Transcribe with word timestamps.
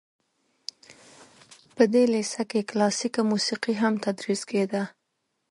په 1.75 1.83
دې 1.93 2.03
لیسه 2.13 2.41
کې 2.49 2.67
کلاسیکه 2.69 3.21
موسیقي 3.31 3.73
هم 3.81 3.93
تدریس 4.05 4.41
کیده. 4.49 4.83